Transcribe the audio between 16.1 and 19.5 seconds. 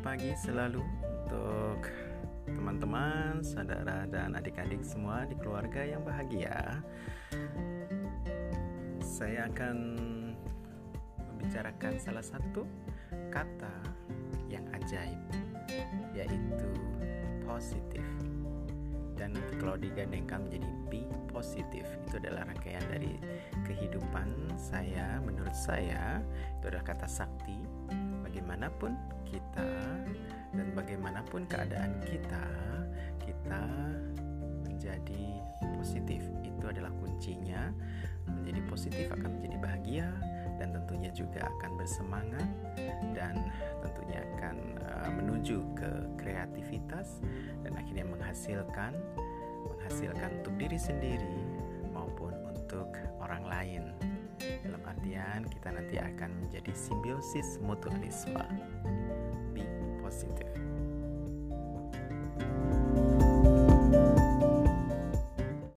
yaitu positif. Dan